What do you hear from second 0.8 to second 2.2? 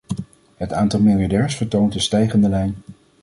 miljardairs vertoont een